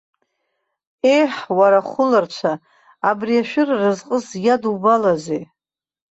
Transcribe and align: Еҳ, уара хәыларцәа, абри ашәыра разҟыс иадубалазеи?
Еҳ, 1.17 1.33
уара 1.57 1.79
хәыларцәа, 1.89 2.51
абри 3.09 3.41
ашәыра 3.41 3.75
разҟыс 3.81 4.27
иадубалазеи? 4.45 5.43